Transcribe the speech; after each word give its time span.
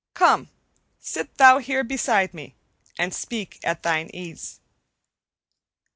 Come, 0.15 0.49
sit 0.99 1.37
thou 1.37 1.59
here 1.59 1.83
beside 1.83 2.33
me, 2.33 2.55
and 2.97 3.13
speak 3.13 3.59
at 3.63 3.83
thine 3.83 4.09
ease." 4.11 4.59